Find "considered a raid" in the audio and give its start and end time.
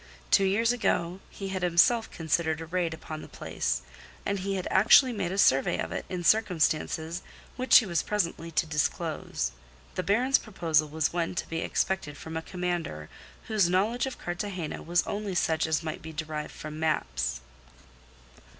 2.09-2.91